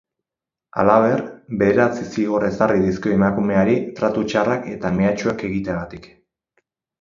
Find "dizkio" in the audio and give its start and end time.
2.85-3.13